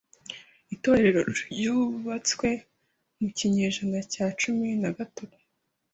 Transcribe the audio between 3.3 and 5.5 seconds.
kinyejana cya cumi na gatanu.